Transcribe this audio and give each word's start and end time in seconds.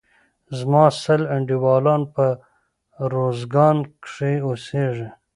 زما 0.57 0.83
سل 1.03 1.21
انډيوالان 1.35 2.01
په 2.13 2.25
روزګان 3.13 3.77
کښي 4.03 4.35
اوسيږي. 4.47 5.07